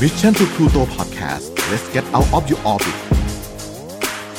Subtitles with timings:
[0.00, 2.96] Mission to Pluto Podcast let's get out of your orbit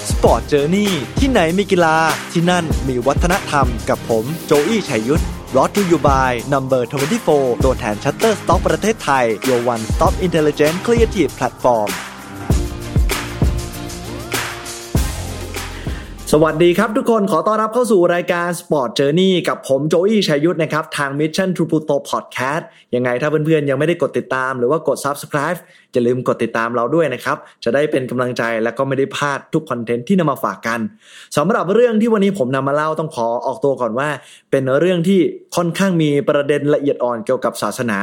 [0.10, 1.98] Sport Journey ที่ไหนมีกีฬา
[2.32, 5.24] ที่นั่นมีวัฒนธรรมกับผมโจอี้ชัยยุทธ
[5.56, 6.90] brought to you by Number
[7.28, 11.90] 24 ตัวแทน Shutterstock ประเทศไทย your one-stop intelligent creative platform
[16.34, 22.64] สวัสดีครับทุกคนขอต้อนรับเข้าสู่รายการ Sport Journey กับผมโจอี้ชัยยุทธนะครับ ทาง Mission to Pluto Podcast
[22.96, 25.60] ยังไงถ้าเพื่อนๆ ยังไม่ได้กดติดตามหรือว่ากด Subscribe
[25.94, 30.80] อย่าลืมกดติดตามเราด้วยนะครับ จะได้เป็นกำลังใจและก็ไม่ได้พลาดทุกคอนเทนต์ที่นำมาฝากกัน
[31.38, 34.10] สำหรับเรื่องที่วันนี้ผมนำมาเล่าต้องขอออกตัวก่อนว่า
[34.52, 35.20] เป็นเรื่องที่
[35.56, 38.00] ค่อนข้างมีประเด็นละเอียดอ่อนเกี่ยวกับศาสนา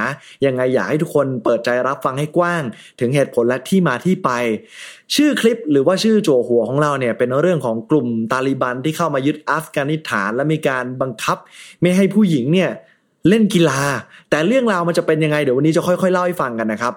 [0.47, 2.63] ยังไงอยากให้ทุกคนเปิดใจรับฟังให้กว้าง
[3.01, 4.31] ถึงเหตุผลและที่มาที่ไป
[5.15, 11.39] ชื่อคลิปหรือว่าชื่อโจหัวของเราเนี่ยเป็นเรื่องของกลุ่มตาลิบันที่เข้ามายึดอัฟกานิสถาน และมีการบังคับ
[11.81, 12.73] ไม่ให้ผู้หญิงเนี่ย
[13.29, 13.81] เล่นกีฬา
[14.31, 16.95] แต่เรื่องราวมันจะเป็นยังไงเดี๋ยววันนี้จะค่อยๆเล่าให้ฟังกันนะครับ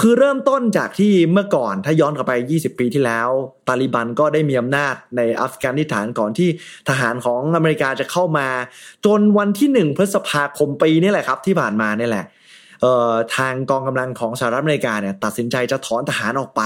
[0.00, 3.28] คือเริ่มต้นจากที่เมื่อก่อนถ้าย้อนกลับไป 20 ปีที่แล้ว
[3.68, 6.48] ตาลิบันก็ได้มีอำนาจในอัฟกานิสถานก่อนที่
[6.88, 8.48] ทหารของอเมริกาจะเข้ามา
[9.06, 12.24] จนวันที่ 1 พฤษภาคมปีนี่แหละครับที่ผ่านมานี่แหละ
[13.36, 16.62] ทางกองกำลังของสหรัฐอเมริกาเนี่ยตัดสินใจจะถอนทหารออกไป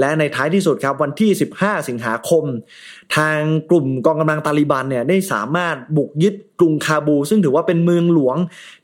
[0.00, 2.44] และในท้ายที่สุดครับวันที่ 15 สิงหาคม
[3.16, 3.38] ทาง
[3.70, 8.36] กลุ่มกองกำลังตาลิบันเนี่ยได้สามารถบุกยึดกรุงคาบู ซึ่งถือว่าเป็นเมืองหลวง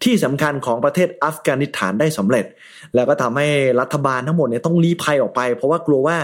[0.04, 2.46] ที่สำคัญของประเทศอัฟกานิสถานได้สำเร็จ
[2.94, 3.48] แล้วก็ทำให้
[3.80, 6.16] รัฐบาลทั้งหมดเนี่ยต้องลี้ภัยออกไป เพราะว่ากลัวว่า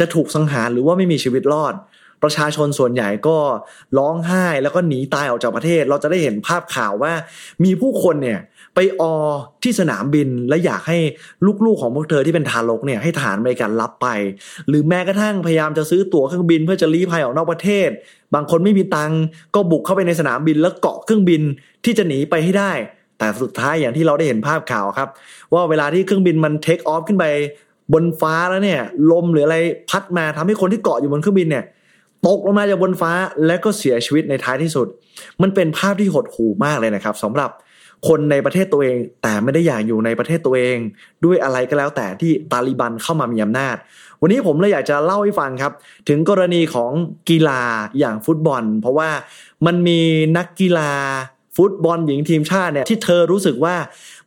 [0.00, 1.74] จะถูกสังหารหรือว่าไม่มีชีวิตรอด
[2.22, 3.36] ประชาชนส่วนใหญ่ก็
[3.98, 7.12] ร้องไห้แล้วก็หนีตายออกจากประเทศ เราจะได้เห็นภาพข่าวว่า
[7.64, 8.40] มีผู้คนเนี่ย
[8.74, 9.14] ไปออ
[9.62, 10.98] ที่สนามบินและอยากให้
[11.64, 14.08] ลูกๆของพวกเธอที่เป็นทารกเนี่ยให้ทหารอเมริกันรับไป
[14.68, 17.88] หรือแม้กระทั่งพยายามจะซื้อตั๋วเครื่องบินเพื่อจะลี้ภัยออกนอกประเทศ
[18.34, 19.12] บางคนไม่มีตัง
[19.54, 21.42] ก็บุกเข้าไปในสนามบินแล้วเกาะเครื่องบิน
[21.84, 22.72] ที่จะหนีไปให้ได้
[23.18, 25.08] แต่สุดท้ายอย่างที่เราได้เห็นภาพข่าวครับ
[25.52, 27.24] ว่าเวลาที่เครื่องบินมันเทคออฟขึ้นไป
[27.92, 29.56] บนฟ้าแล้วเนี่ยลมหรืออะไร
[29.90, 31.64] พัดมาทำให้คนที่เกาะอยู่บนเครื่องบินเนี่ย
[32.26, 33.12] ตกลงมาจากบนฟ้า
[33.46, 34.86] และก็เสียชีวิตในท้ายที่สุด
[35.42, 37.50] มันเป็นภาพที่หดหู่มากเลยนะครับสำหรับ
[38.08, 40.78] คนในประเทศตัวเอง แต่ไม่ได้อยากอยู่ในประเทศตัวเอง
[41.24, 43.76] ด้วยอะไรก็แล้วแต่ที่ตาลิบันเข้ามามีอำนาจ
[44.20, 45.72] วันนี้ผมเลยอยากจะเล่าให้ฟังครับ
[46.08, 46.90] ถึงกรณีของ
[47.30, 47.62] กีฬา
[47.98, 49.10] อย่างฟุตบอล เพราะว่า
[49.66, 50.00] มันมี
[50.36, 50.92] นักกีฬา
[51.56, 53.74] ฟุตบอลหญิงทีมชาติเนี่ยที่เธอรู้สึกว่า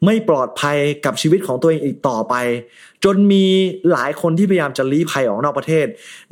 [0.05, 2.35] ไม่ปลอดภัยกับชีวิตของตัวเองอีกต่อไป
[3.03, 3.45] จนมี
[3.91, 5.85] หลายคนที่พยายามจะลี้ภัยออกนอกประเทศ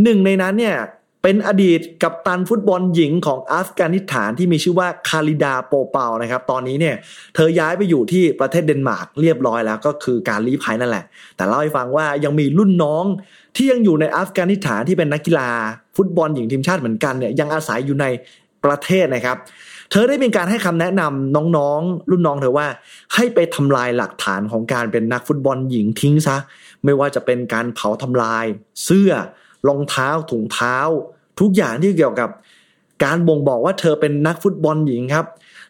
[0.04, 0.78] หนึ่งในนั้นเนี่ย
[1.26, 6.96] เป็นอดีตกับตันฟุตบอลหญิงของอัฟกานิสถานที่มีชื่อว่าคาริดาโปเปานะครับ ตอนนี้เนี่ย
[7.36, 13.06] เธอย้ายไปอยู่ที่ประเทศเดนมาร์กเรียบร้อยแล้วก็คือการลี้ภัยนั่นแหละ แต่เล่าให้ฟังว่ายังมีรุ่นน้อง
[13.56, 15.50] ที่ยังอยู่ในอัฟกานิสถานที่เป็นนักกีฬา
[15.98, 18.06] ฟุตบอลหญิงทีมชาติเหมือนกันเนี่ยยังอาศัยอยู่ใน
[18.64, 19.38] ประเทศนะครับ
[19.92, 22.68] เธอได้มีการให้คำแนะนำน้องๆ รุ่นน้องเธอว่า
[23.16, 26.38] ให้ไปทำลายหลักฐานของการเป็นนักฟุตบอลหญิงทิ้งซะ
[26.84, 28.46] ไม่ว่าจะเป็นการเผาทำลาย
[28.86, 29.12] เสื้อ
[29.68, 30.78] รองเท้าถุงเท้า
[31.40, 32.30] ทุกอย่างที่เกี่ยวกับ
[33.04, 35.26] การบ่งบอกว่าเธอเป็นนักฟุตบอลหญิงครับ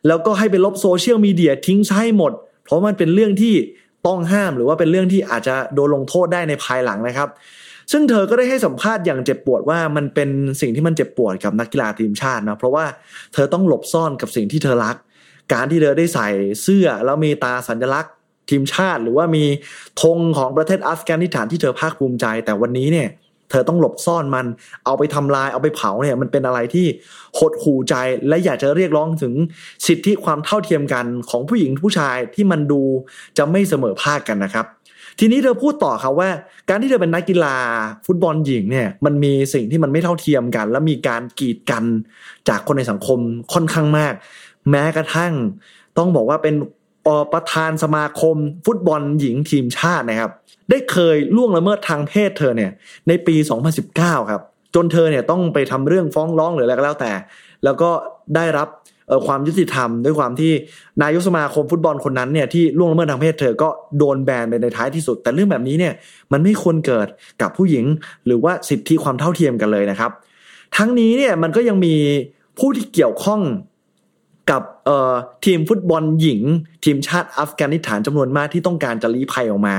[0.07, 2.31] แล้วก็ให้ไปลบโซเชียลมีเดียทิ้งใช้หมด
[2.63, 3.53] เพราะมันเป็นเรื่องที่
[4.07, 7.29] ต้องห้ามหรือว่าเป็นเรื่องที่อาจจะโดนลงโทษได้ในภายหลังนะครับ
[7.91, 10.29] ซึ่งเธอก็ได้ให้สัมภาษณ์อย่างเจ็บปวดว่ามันเป็น
[10.61, 12.85] สิ่งที่มันเจ็บปวดกับนักกีฬาทีมชาตินะเพราะว่า
[13.33, 14.95] เธอต้องหลบซ่อนกับสิ่งที่เธอรัก
[15.53, 16.27] การที่เธอได้ใส่
[16.61, 18.13] เสื้อแล้วมีตาสัญลักษณ์
[18.49, 19.43] ทีมชาติ หรือว่ามี
[20.01, 23.09] ธงของประเทศอัฟกานิสถานที่เธอภาคภูมิใจ แต่วันนี้เนี่ย
[23.53, 24.45] ธอต้องหลบซ่อนมัน
[24.85, 26.85] เอาไปทำลายเอาไปเผาเนี่ยมันเป็นอะไรที่
[27.37, 27.95] หดหู่ใจ
[28.27, 29.33] และอยากจะเรียกร้องถึง
[29.87, 32.81] สิทธิความเท่าเทียมกันของผู้หญิงผู้ชายที่มันดู
[33.37, 34.67] จะไม่เสมอภาคกันนะครับ
[35.19, 36.29] ทีนี้เธอพูดต่อครับว่า
[36.69, 37.55] การที่เธอเป็นนักกีฬา
[38.05, 41.83] ฟุตบอลหญิงเนี่ยมันมีสิ่งที่มันไม่เท่าเทียมกัน และมีการกีดกัน
[42.49, 43.19] จากคนในสังคม
[43.53, 44.13] ค่อนข้างมาก
[44.69, 45.33] แม้กระทั่ง
[45.97, 46.55] ต้องบอกว่าเป็น
[47.33, 50.31] ประธานสมาคมฟุตบอลหญิงทีมชาตินะครับ
[50.69, 52.71] ได้เคยล่วงละเมิดทางเพศเธอเนี่ย
[53.07, 53.35] ในปี
[53.83, 54.41] 2019 ครับ
[54.75, 57.11] จนเธอเนี่ยต้องไปทำเรื่องฟ้องร้องหรืออะไรก็แล้วแต่
[57.63, 57.89] แล้วก็
[58.35, 58.67] ได้รับ
[59.27, 60.51] ความยุติธรรมด้วยความที่
[61.01, 65.93] นายกสมาคมฟุตบอลคนนั้นเนี่ยที่ล่วงละเมิดทางเพศเธอก็โดนแบนไปในท้ายที่สุด แต่เรื่องแบบนี้เนี่ย
[66.31, 67.07] มันไม่ควรเกิด
[67.41, 67.85] กับผู้หญิง
[68.25, 70.11] หรือว่าสิทธิความเท่าเทียมกันเลยนะครับ
[70.77, 71.95] ทั้งนี้เนี่ยมันก็ยังมี
[72.59, 73.41] ผู้ที่เกี่ยวข้อง
[74.51, 74.63] กับ
[75.45, 76.41] ทีมฟุตบอลหญิง
[76.85, 79.75] ทีมชาติอัฟกานิสถานจำนวนมากที่ต้องการจะลี้ภัยออกมา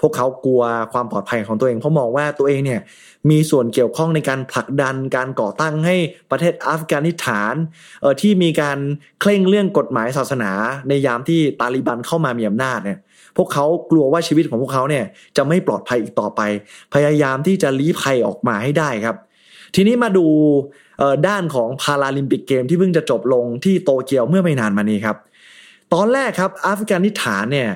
[0.00, 2.80] พวกเขากลัวความปลอดภัยของตัวเองเพราะมองว่าตัวเองเนี่ย
[3.30, 5.96] มีส่วนเกี่ยวข้องในการผลักดันการก่อตั้งให้
[6.30, 7.54] ประเทศอัฟกานิสถาน
[8.20, 8.78] ที่มีการ
[9.20, 10.52] เคร่งเรื่องกฎหมายศาสนา
[10.88, 12.98] ในยามที่ตาลิบันเข้ามามีอำนาจเนี่ย
[13.36, 15.04] พวกเขากลัวว่าชีวิตของพวกเขาเนี่ย
[15.36, 16.40] จะไม่ปลอดภัยอีกต่อไป
[16.94, 19.16] พยายามที่จะลี้ภัยออกมาให้ได้ครับ
[19.76, 20.26] ทีนี้มาดู
[21.28, 25.16] ด้านของพาราลิมปิกเกมที่เพิ่งจะจบลงที่โตเกียวเมื่อไม่นานมานี้ครับ
[25.94, 27.70] ตอนแรกครับอัฟกานิสถานเนี่ย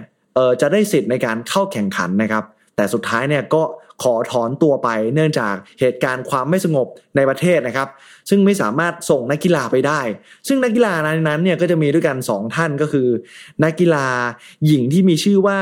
[0.61, 2.45] จะได้สิทธิ์ในการเข้าแข่งขันนะครับ
[2.77, 3.63] แต่สุดท้ายเนี่ยก็
[4.03, 6.87] ขอถอนตัวไปเนื่องจากเหตุการณ์ความไม่สงบ
[7.17, 7.89] ในประเทศนะครับ
[8.31, 10.01] ซึ่งไม่สามารถส่งนักกีฬาไปได้
[10.49, 13.09] ซึ่งนักกีฬานั้นเนี่ยก็จะมีด้วยกัน 2 ท่านก็คือ
[13.65, 14.07] นักกีฬา
[14.67, 15.59] หญิงที่มีชื่อว่า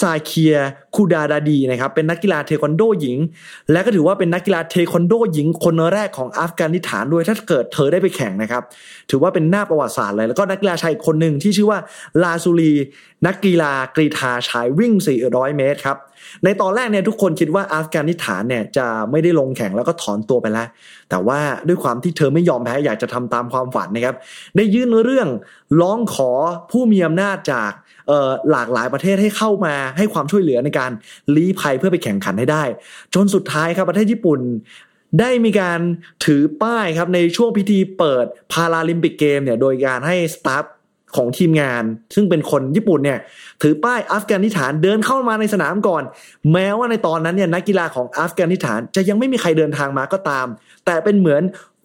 [0.00, 0.56] ซาเคีย
[0.94, 3.18] คูดาดาดีนะครับเป็นนักกีฬาเทควันโดหญิง
[3.72, 8.62] และก็ถือว่าเป็นนักกีฬาเทควันโดหญิง คนแรกของอัฟกานิสถานด้วยถ้าเกิดเธอได้ไปแข่งนะครับ
[9.10, 11.78] ถือว่าเป็นหน้าประวัติศาสตร์เลยแล้วก็นักกีฬาชายคนหนึ่งที่ชื่อว่า
[12.22, 12.72] ลาซูลี
[13.26, 14.92] นักกีฬากรีธาชายวิ่ง
[15.26, 15.98] 400 เมตรครับ
[16.44, 20.68] ในตอนแรกเนี่ยทุกคนคิดว่าอัฟกานิสถานเนี่ยจะไม่ได้ลงแข่งแล้วก็ถอนตัวไปแล้ว
[21.10, 24.16] แต่ว่าด้วยความที่เธอไม่ยอมแพ้อยากจะทำตามความฝันนะครับ
[24.56, 25.28] ได้ยื่นเรื่อง
[25.80, 26.30] ร้องขอ
[26.70, 27.72] ผู้มีอำนาจจาก
[28.50, 30.90] หลากหลายประเทศให้เข้ามาให้ความช่วยเหลือในการ
[31.36, 32.64] ลี้ภัยเพื่อไปแข่งขันให้ได้
[33.14, 34.40] จนสุดท้ายครับประเทศญี่ปุ่น
[35.20, 35.80] ได้มีการ
[36.24, 40.64] ถือป้ายครับในช่วงพิธีเปิดพาราลิมปิกเกมเนี่ยโดยการให้สตาฟ
[41.16, 41.84] ของทีมงาน
[42.14, 43.18] ซึ่งเป็นคนญี่ปุ่นเนี่ย
[43.62, 46.02] ถือป้ายอัฟกานิสถานเดินเข้ามาในสนามก่อน
[46.52, 50.46] แม้ว่าในตอนนั้นเนี่ยนักกีฬาของอัฟกานิสถานจะยังไม่มีใครเดินทางมาก็ตาม
[50.86, 51.42] แต่เป็นเหมือน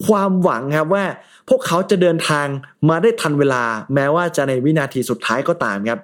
[0.08, 1.06] ความหวังครับว่า
[1.50, 2.48] พวกเขาจะเดินทาง
[2.90, 3.64] มาได้ทันเวลา
[3.96, 6.00] แม้ว่าจะในวินาทีสุดท้ายก็ตามครับ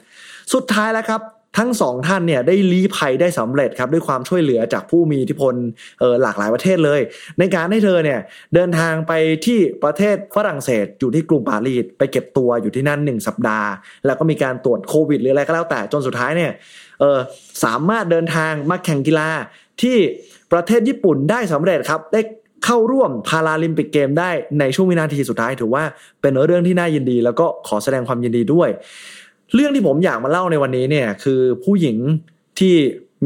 [0.54, 1.22] สุดท้ายแล้วครับ
[1.58, 5.54] ทั้งสองท่านเนี่ยได้ลี้ภัยได้สำเร็จครับด้วยความช่วยเหลือจากผู้มีอิทธิพล
[6.00, 7.00] เออหลากหลายประเทศเลย
[7.40, 8.20] ในการให้เธอเนี่ย
[8.56, 9.12] เดินทางไป
[9.46, 13.70] ที่ประเทศฝรั่งเศสอยู่ที่กรุงปารีสไปเก็บตัวอยู่ที่นั่นหนึ่งสัปดาห์
[14.06, 16.52] แล้วก็มีการตรวจโควิดหรืออะไรก็แล้วแต่จนสุดท้ายเนี่ย
[17.00, 17.20] เออ
[17.64, 19.30] สามารถเดินทางมาแข่งกีฬา
[19.82, 19.98] ที่
[20.54, 22.22] ประเทศญี่ปุ่นได้สำเร็จครับได้
[22.66, 25.84] เข้าร่วมพาราลิมปิกเกมได้ในช่วงวินาทีสุดท้ายถือว่า
[26.22, 28.70] เป็นเรื่องที่น่ายินดี แล้วก็ขอแสดงความยินดีด้วย
[29.54, 31.98] เรื่องที่ผมอยากมาเล่าในวันนี้เนี่ยคือผู้หญิง
[32.60, 32.76] ที่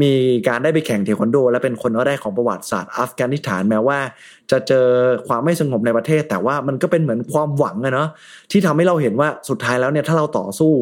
[0.02, 0.12] มี
[0.48, 3.98] การได้ไปแข่งเทควันโด และเป็นคนแรกของประวัติศาสตร์อัฟกานิสถานแม้ว่า
[4.50, 4.86] จะเจอ
[5.28, 8.08] ความไม่สงบในประเทศ แต่ว่ามันก็เป็นเหมือนความหวังอะเนาะ
[8.50, 10.72] ที่ทำให้เราเห็นว่าสุดท้ายแล้วเนี่ยถ้าเราต่อสู้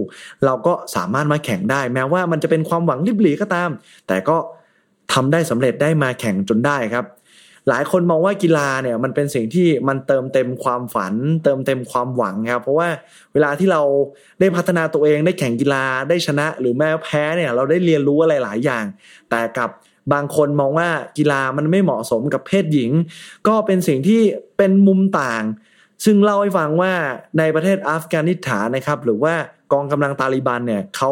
[0.44, 3.70] เราก็สามารถมาแข่งได้ แม้ว่ามันจะเป็นความหวังริบหรี่ก็ตาม
[4.08, 4.36] แต่ก็
[5.12, 7.04] ทำได้สำเร็จได้มาแข่งจนได้ครับ
[7.68, 11.14] หลายคนมองว่ากีฬาเนี่ยมันเป็นสิ่งที่มันเติมเต็มความฝัน
[11.44, 12.88] เติมเต็มความหวังครับเพราะว่า
[13.32, 13.82] เวลาที่เรา
[14.40, 18.84] ได้พัฒนาตัวเองได้แข่งกีฬาได้ชนะหรือแม้แพ้เนี่ยเราได้เรียนรู้อะไรหลายอย่าง
[19.30, 19.70] แต่กับ
[20.12, 20.88] บางคนมองว่า
[21.18, 22.90] กีฬามันไม่เหมาะสมกับเพศหญิง
[23.48, 24.20] ก็เป็นสิ่งที่
[24.56, 25.44] เป็นมุมต่าง
[26.04, 26.92] ซึ่งเล่าให้ฟังว่า
[27.38, 29.34] ในประเทศอัฟกานิสถานนะครับ หรือว่า
[29.72, 31.10] กองกำลังตาลิบันเนี่ยเขา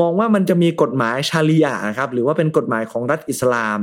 [0.00, 3.78] มองว่ามันจะมีกฎหมายชารีอะห์นะครับหรือว่าเป็นกฎหมายของรัฐอิสลาม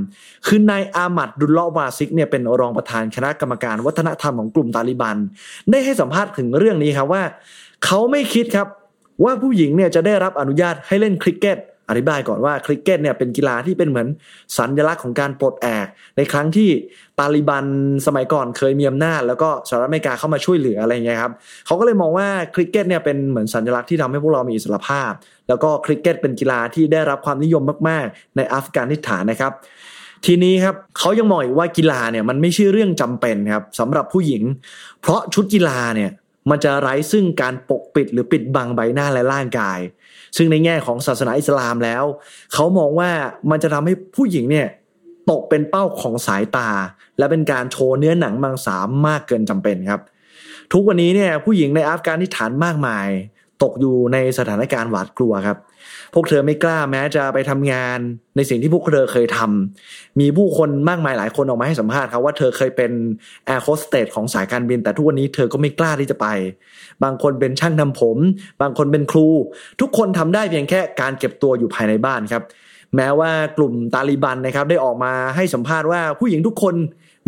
[0.48, 5.18] คือนายอามัดดุลลอวาซิกเนี่ยเป็นรองประธานคณะกรรมการวัฒนธรรมของกลุ่มตาลิบัน
[5.72, 7.24] ได้ให้สัมภาษณ์ถึงเรื่องนี้ครับว่า
[7.86, 8.68] เขาไม่คิดครับ
[9.24, 11.58] ว่าผู้หญิงเนี่ยจะได้รับอนุญาตให้เล่นคริกเก็ต
[11.90, 14.08] อธิบายก่อนว่าคริกเก็ตเนี่ยเป็นกีฬาที่เป็นเหมือน
[14.58, 15.88] สัญลักษณ์ของการปลดแอก
[16.18, 16.70] ในครั้งที่
[17.20, 17.66] ตาลิบัน
[18.08, 21.34] สมัยก่อนเคยมีอำนาจ แล้วก็สหรัฐอเมริกาเข้ามาช่วยเหลืออะไรเงี้ยครับ
[21.66, 25.12] เขาก็เลยมองว่าคริกเก็ตเนี่ยเป็นเหมือนสัญลักษณ์ที่ทำให้พวกเรามีอิสรภาพ
[25.48, 29.54] แล้วก็คริกเก็ตเป็นกีฬาที่ได้รับความนิยมมาก ๆ ในอัฟกานิสถานนะครับ
[30.26, 34.44] ทีนี้ครับเขายังมองอีกว่ากีฬาเนี่ยมันไม่ใช่เรื่องจำเป็นครับสำหรับผู้หญิง
[35.02, 36.12] เพราะชุดกีฬาเนี่ย
[36.50, 39.80] มันจะไร้ซึ่งการปกปิดหรือปิดบังใบหน้าและร่างกาย
[40.38, 42.04] ซึ่งในแง่ของศาสนาอิสลามแล้ว
[42.54, 43.12] เขามองว่า
[43.50, 44.68] มันจะทำให้ผู้หญิงเนี่ย
[45.30, 46.70] ตกเป็นเป้าของสายตา
[47.18, 50.02] และเป็นการโชว์เนื้อหนังมังสามมากเกินจำเป็นครับ
[50.74, 53.08] ทุกวันนี้เนี่ยผู้หญิงในอัฟกานิสถานมากมาย
[53.64, 55.58] ตกอยู่ในสถานการณ์หวาดกลัวครับ
[56.14, 58.00] พวกเธอไม่กล้าแม้จะไปทำงาน
[58.36, 62.92] ในสิ่งที่พวกเธอเคยทำมีผู้คนมากมายหลายคนออกมาให้สัมภาษณ์ครับว่าเธอเคยเป็น
[63.46, 66.28] แอร์โฮสเตสของสายการบิน แต่ทุกวันนี้เธอก็ไม่กล้าที่จะไป
[67.04, 68.18] บางคนเป็นช่างทำผม
[68.62, 69.28] บางคนเป็นครู
[69.82, 72.44] ทุกคนทำได้เพียงแค่การเก็บตัวอยู่ภายในบ้านครับ
[72.96, 76.76] แม้ว่ากลุ่มตาลีบันนะครับได้ออกมาให้สัมภาษณ์ว่าผู้หญิงทุกคน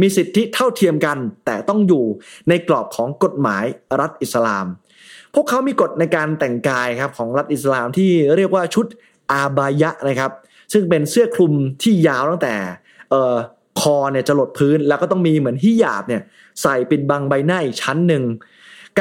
[0.02, 2.04] มีสิทธิเท่าเทียมกัน แต่ต้องอยู่
[2.50, 3.66] ในกรอบของกฎหมาย
[4.00, 4.66] รัฐอิสลาม
[5.36, 8.86] พวกเขามีกฎในการแต่งกายครับของรัฐอิสลามที่เรียกว่าชุด
[9.32, 10.32] อาบายะนะครับ
[10.74, 12.54] ซึ่งเป็นเสื้อคลุมที่ยาวตั้งแต่
[13.82, 16.22] คอเนี่ยจะหลดพื้นแล้วก็ต้องมีเหมือนฮิญาบเนี่ย
[16.62, 18.24] ใส่ปิดบังใบหน้าอีกชั้นหนึ่ง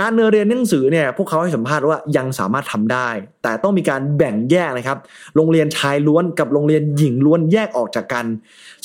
[0.00, 3.08] การเรียนหนังสือเนี่ยพวกเขาให้สัมภาษณ์ว่ายังสามารถทำได้
[3.42, 4.98] แต่ต้องมีการแบ่งแยกนะครับ
[5.36, 8.26] โรงเรียนชายล้วนกับโรงเรียนหญิงล้วนแยกออกจากกัน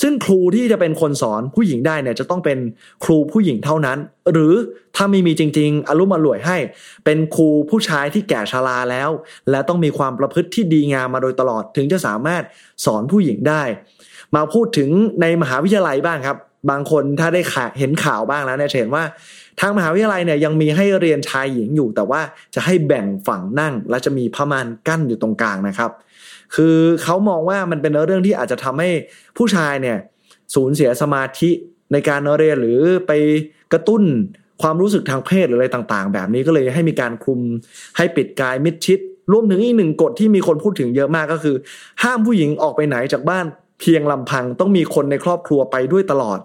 [0.02, 2.58] ซึ่งครูที่จะเป็นคนสอนผู้หญิงได้เนี่ยจะต้องเป็น
[3.04, 3.98] ครูผู้หญิงเท่านั้น
[4.32, 4.54] หรือ
[4.96, 6.58] ถ้าไม่มีจริง ๆอารมณ์อร่วยให้
[7.06, 9.10] เป็นครูผู้ชายที่แก่ชราแล้ว
[9.50, 12.44] และต้องมีความประพฤติที่ดีงามมาโดยตลอดถึงจะสามารถ
[12.86, 13.64] สอนผู้หญิงได้
[14.36, 14.90] มาพูดถึง
[15.22, 16.38] ในมหาวิทยาลัยบ้างครับ
[16.70, 17.42] บางคนถ้าได้
[17.80, 19.04] เห็นข่าวบ้างแล้วเนี่ยเห็นว่า
[19.60, 22.22] ทางมหาวิทยาลัยเนี่ยยังมีให้เรียนชายหญิงอยู่ แต่ว่า
[22.56, 25.92] จะให้แบ่งฝั่งนั่ง และจะมีพมานกั้นอยู่ตรงกลางนะครับ
[26.56, 28.90] คือเขามองว่ามันเป็นเรื่องที่อาจจะทำให้
[29.38, 29.98] ผู้ชายเนี่ย
[30.56, 31.50] สูญเสียสมาธิ
[31.92, 33.12] ในการเรียนหรือไป
[33.74, 34.04] กระตุ้น
[34.62, 37.40] ความรู้สึกทางเพศหรืออะไรต่าง ๆ แบบนี้ก็เลยให้มีการคุม
[37.98, 39.00] ให้ปิดกายมิดชิด
[39.32, 41.56] รวมถึงอีกหนึ่งกฎที่มีคนพูดถึงเยอะมากก็คือ
[42.04, 43.46] ห้ามผู้หญิงออกไปไหนจากบ้าน
[43.80, 46.40] เพียงลำพังต้องมีคนในครอบครัวไปด้วยตลอด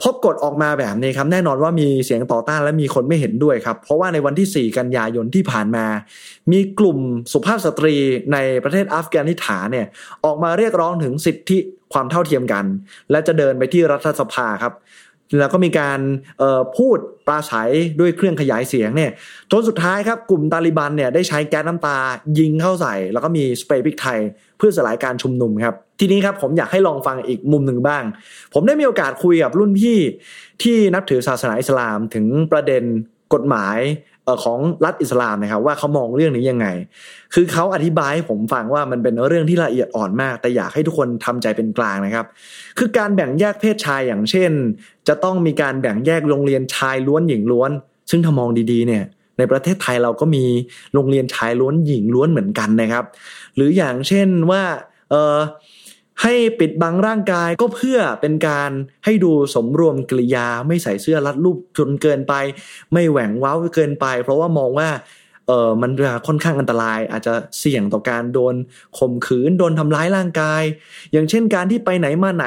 [0.00, 5.86] พอกฎออกมาแบบนี้ครับแน่นอนว่ามีเสียงต่อต้านและมีคนไม่เห็นด้วยครับ เพราะว่าในวันที่ 4 กันยายนที่ผ่านมา
[6.52, 6.98] มีกลุ่ม
[7.32, 7.94] สุภาพสตรี
[8.32, 9.86] ในประเทศอัฟกานิสถานเนี่ย
[10.24, 11.58] ออกมาเรียกร้องถึงสิทธิ
[11.92, 12.64] ความเท่าเทียมกัน
[13.10, 14.72] และจะเดินไปที่รัฐสภาครับ
[15.38, 16.00] แล้วก็มีการ
[16.76, 19.10] พูดปราศัยด้วยเครื่องขยายเสียงเนี่ย
[19.50, 21.98] จนสุดท้ายครับกลุ่มตาลิบันเนี่ยได้ใช้แก๊สน้ำตา
[22.38, 24.18] ยิงเข้าใส่ แล้วก็มีสเปรย์พริกไทย
[24.58, 28.02] เพื่อสลายการชุมนุมครับ ทีนี้ครับผมอยากให้ลองฟังอีกมุมหนึ่งบ้าง
[28.54, 29.98] ผมได้มีโอกาสคุยกับรุ่นพี่
[30.62, 32.82] ที่นับถือศาสนาอิสลามถึงประเด็น
[33.34, 33.78] กฎหมาย
[34.44, 36.66] ของรัฐอิสลามนะครับว่าเขามองเรื่องนี้ยังไง
[37.34, 42.26] คือเขาอธิบายให้ผมฟังว่ามันเป็นเรื่องที่ละเอียดอ่อนมาก แต่อยากให้ทุกคนทำใจเป็นกลางนะครับ
[42.78, 44.50] คือการแบ่งแยกเพศชายอย่างเช่น
[45.08, 47.70] จะต้องมีการแบ่งแยกโรงเรียนชายล้วนหญิงล้วน
[48.10, 49.04] ซึ่งถ้ามองดีๆเนี่ย
[49.38, 50.44] ในประเทศไทยเราก็มี
[50.94, 53.04] โรงเรียนชายล้วนหญิงล้วนเหมือนกันนะครับ
[53.56, 54.62] หรืออย่างเช่นว่า
[55.10, 55.36] เออ
[56.22, 58.70] ให้ปิดบังร่างกายก็เพื่อเป็นการ
[59.04, 62.34] ให้ดูสมรวมกริยาไม่ใส่เสื้อรัดรูปจนเกินไป
[62.92, 64.88] ไม่แหว่งว้าวเกินไป เพราะว่ามองว่า
[65.46, 65.90] เออมัน
[66.26, 68.54] ค่อนข้างอันตราย อาจจะเสี่ยงต่อการโดน
[68.98, 70.62] ข่มขืนโดนทำร้ายร่างกาย
[71.12, 72.46] อย่างเช่นการที่ไปไหนมาไหน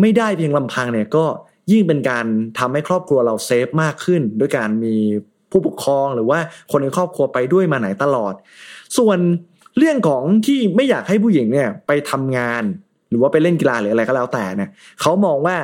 [0.00, 1.24] ไม่ได้เพียงลำพังเนี่ยก็
[1.72, 2.26] ยิ่งเป็นการ
[2.58, 4.96] ทำให้ครอบครัวเราเซฟมากขึ้น ด้วยการมี
[5.50, 6.38] ผู้ปกครองหรือว่า
[6.70, 8.34] คนในครอบครัวไปด้วยมาไหนตลอด
[8.98, 9.18] ส่วน
[9.78, 12.62] เรื่องของที่ไม่อยากให้ผู้หญิงเนี่ยไปทำงาน
[13.10, 15.56] หรือว่าไปเล่นกีฬาหรืออะไรก็แล้วแต่เนี่ยเขามองว่า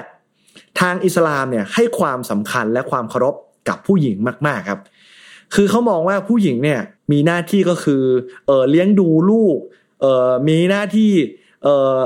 [0.80, 3.34] ทางอิสลามเนี่ยให้ความสำคัญและความเคารพ
[3.68, 4.16] กับผู้หญิง
[4.46, 4.80] มาก ๆครับ
[5.54, 6.80] คือเขามองว่าผู้หญิงเนี่ย
[7.12, 8.02] มีหน้าที่ก็คือ
[8.46, 9.58] เออเลี้ยงดูลูก
[10.00, 11.12] เออมีหน้าที่
[11.64, 11.96] เออ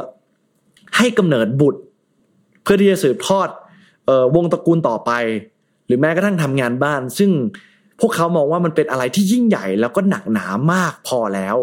[0.97, 1.81] ให้กำเนิดบุตร
[2.63, 3.49] เพื่อที่จะสืบทอด
[4.07, 5.11] เออวงตระกูลต่อไป
[5.87, 7.31] หรือแม้กระทั่งทำงานบ้าน ซึ่ง
[8.01, 11.57] พวกเขามองว่ามันเป็นอะไรที่ยิ่งใหญ่แล้วก็หนักหนามากพอแล้ว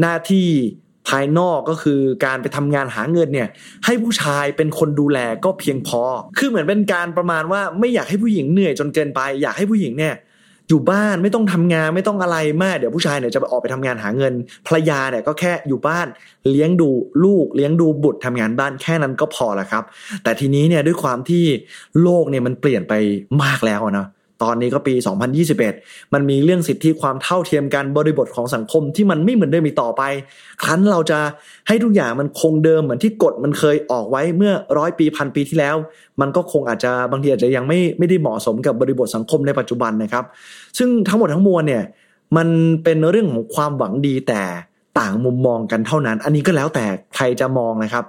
[0.00, 0.48] หน้าที่
[1.08, 3.48] ภายนอกก็คือการไปทำงานหาเงินเนี่ย
[3.84, 6.02] ให้ผู้ชายเป็นคนดูแลก็เพียงพอ
[6.38, 10.14] คือเหมือนเป็นการประมาณว่าไม่อยากให้ผู้หญิงเหนื่อยจนเกินไป อยากให้ผู้หญิงเนี่ย
[10.68, 14.32] อยู่บ้านไม่ต้องทำงานไม่ต้องอะไรมากเดี๋ยวผู้ชายเนี่ยจะไปออกไปทำงานหาเงิน
[14.66, 16.06] ภรรยาเนี่ยก็แค่อยู่บ้าน
[16.50, 16.90] เลี้ยงดู
[17.24, 19.84] ลูกเลี้ยงดูบุตรทำงานบ้านแค่นั้นก็พอละครับ
[20.22, 21.44] แต่ทีนี้เนี่ยด้วยความที่
[22.02, 22.94] โลกเนี่ยมันเปลี่ยนไป
[23.42, 24.06] มากแล้วนะ
[24.42, 24.94] ตอนนี้ก็ปี
[25.54, 30.02] 2021 มันมีเรื่องสิทธิความเท่าเทียมกันบริบทของสังคมที่มันไม่เหมือนเดิมอีกต่อไป
[30.62, 31.18] ครั้นเราจะ
[31.68, 35.76] ให้ทุกอย่างมันคงเดิมเหมือนที่กฎมันเคยออกไว้เมื่อร้อยปีพันปีที่แล้ว
[36.20, 40.24] มันก็คงอาจจะบางทีอาจจะยังไม่ไม่ได้เหมาะสมกับบริบทสังคมในปัจจุบันนะครับ
[40.78, 41.84] ซึ่งทั้งหมดทั้งมวลเนี่ย
[42.36, 42.48] มัน
[42.84, 44.42] เป็นเรื่องของความหวังดีแต่
[45.00, 46.84] ต่างมุมมองกันเท่านั้น อันนี้ก็แล้วแต่
[47.16, 48.04] ใครจะมองนะครับ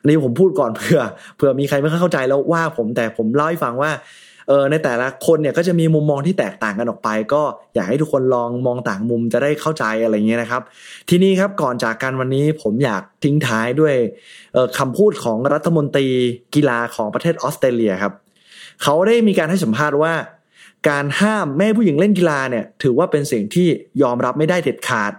[0.00, 1.02] อันนี้ผมพูดก่อนเผื่อ
[1.36, 3.90] เผื่อมีใครไม่เข้าใจแล้วว่าผมแต่ผมเล่าให้ฟังว่า
[4.50, 7.42] เออในแต่ละคนเนี่ยก็จะมีมุมมองที่แตกต่างกันออกไป ก็
[7.74, 10.62] อยากให้ทุกคนลองมองต่างมุมจะได้เข้าใจอะไรเงี้ยนะครับ
[11.08, 13.94] ทีนี้ครับก่อนจากกันวันนี้ผมอยากทิ้งท้ายด้วย
[14.78, 16.08] คำพูดของรัฐมนตรี
[16.54, 18.12] กีฬาของประเทศออสเตรเลียครับ
[18.82, 20.14] เขาได้มีการให้สัมภาษณ์ว่า
[20.88, 23.68] การห้ามแม่ผู้หญิงเล่นกีฬาเนี่ยถือว่าเป็นสิ่งที่
[24.02, 25.12] ยอมรับไม่ได้เด็ดขาด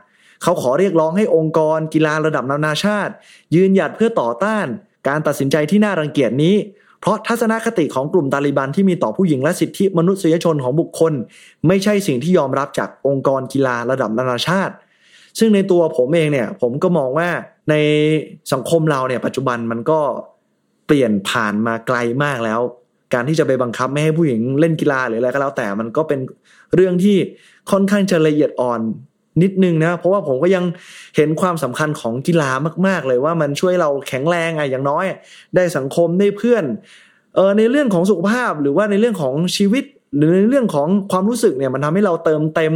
[0.44, 3.14] เขาขอเรียกร้องให้องค์กร กีฬาระดับนานาชาติ
[3.56, 4.66] ยืนหยัดเพื่อต่อต้าน
[5.08, 6.56] การตัดสินใจที่น่ารังเกียจนี้
[7.02, 11.14] เพราะทัศนคติของกลุ่มตาลิบันที่มีต่อผู้หญิงและสิทธิมนุษยชนของบุคคล
[11.68, 14.76] ไม่ใช่สิ่งที่ยอมรับจากองค์กรกีฬาระดับนานาชาติ
[15.40, 17.30] ซึ่งในตัวผมเองเนี่ยผมก็มองว่า
[17.70, 17.76] ใน
[18.54, 20.00] สังคมเราเนี่ยปัจจุบันมันก็
[20.86, 22.60] เปลี่ยนผ่านมาไกลมากแล้ว
[23.14, 26.20] การที่จะไปบังคับไม่ให้ผู้หญิงเล่นกีฬาหรืออะไรก็แล้วแต่มันก็เป็น
[26.76, 27.18] เรื่องที่
[27.72, 28.80] ค่อนข้างจะละเอียดอ่อน
[29.42, 30.64] นิดนึงนะเพราะว่าผมก็ยัง
[31.16, 32.52] เห็นความสำคัญของกีฬา
[32.88, 35.06] มาก ๆ เลยว่ามันช่วยเราแข็งแรงอะอย่างน้อย
[35.56, 36.64] ได้สังคมได้เพื่อน
[37.36, 39.84] เออในเรื่องของสุขภาพหรือว่าในเรื่องของชีวิต
[40.18, 42.74] หรือในเรื่องของความรู้สึกเนี่ยมันทำให้เราเติมเต็ม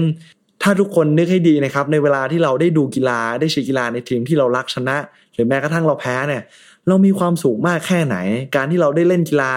[0.64, 4.98] ถ้าทุกคนนึกให้ดีนะครับในเวลาที่เราได้ดูกีฬาได้เชียร์กีฬาในทีมที่เรารักชนะ
[5.34, 6.42] หรือแม้กระทั่งเราแพ้เนี่ย
[6.88, 8.18] เรามีความสุขมากแค่ไหน
[8.56, 9.54] การที่เราได้เล่นกีฬา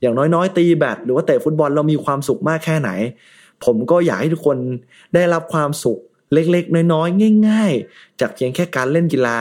[0.00, 2.90] อย่างน้อยๆ ตีแบดหรือว่าเตะฟุตบอลเรามีความสุขมากแค่ไหน
[3.64, 4.56] ผมก็อยากให้ทุกคน
[5.14, 5.98] ได้รับความสุข
[6.32, 9.38] เล็กๆ น้อยๆ ง่าย ๆ จากเพียงแค่การเล่นกีฬา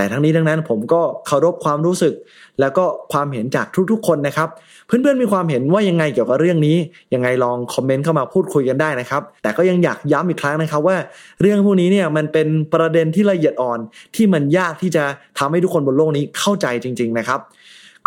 [0.00, 2.14] แต่ทั้งนี้ทั้งนั้นผมก็เคารพความรู้สึก
[2.60, 4.48] แล้วก็ความเห็นจากทุกๆ คนนะครับ
[4.86, 6.76] เพื่อนๆมีความเห็นว่ายังไงเกี่ยวกับเรื่องนี้
[7.14, 10.96] ยังไงลองคอมเมนต์เข้ามาพูดคุยกันได้นะครับ แต่ก็ยังอยากย้ำอีกครั้งนะครับว่า
[11.40, 13.78] เรื่องพวกนี้เนี่ยมันเป็นประเด็นที่ละเอียดอ่อน
[14.16, 15.04] ที่มันยากที่จะ
[15.38, 17.40] ทำให้ทุกคนบนโลกนี้เข้าใจจริง ๆ นะครับ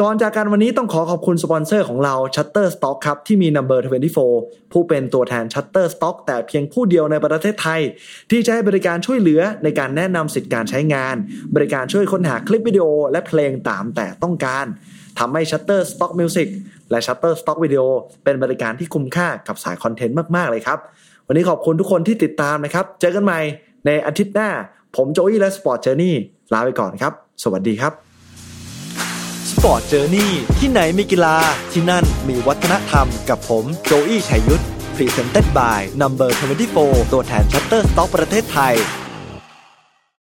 [0.02, 3.80] ก่อนจากกันวันนี้ต้องขอขอบคุณสปอนเซอร์ของเรา Shutterstock ครับ ที่มี Number
[4.26, 7.82] 24 ผู้เป็นตัวแทน Shutterstock แต่เพียงผู้เดียวในประเทศไทย
[8.32, 11.16] ที่จะให้บริการช่วยเหลือในการแนะนำสิทธิการใช้งาน
[11.56, 14.66] บริการช่วยค้นหาคลิปวิดีโอและเพลงตามแต่ต้องการ
[15.20, 16.48] ทำให้ Shutterstock Music
[16.92, 17.86] และ Shutterstock Video
[18.24, 20.80] เป็นบริการที่คุ้มค่ากับสายคอนเทนต์มาก ๆ เลยครับ
[21.28, 23.40] วันนี้ขอบคุณทุกคนที่ติดตามนะครับ เจอกันใหม่
[23.86, 24.50] ในอาทิตย์หน้า
[24.96, 26.14] ผมโจอี้และ Sport Journey
[26.54, 28.13] ลาไปก่อนครับ สวัสดีครับ
[29.64, 31.38] Sport Journey ที่ไหนมีกีฬา
[31.72, 34.64] ที่นั่นมีวัฒนธรรมกับผมโจอี้ชัยยุทธ
[34.96, 36.30] Presented by Number
[36.76, 38.76] 24 ตัวแทน Shutterstock ประเทศไทย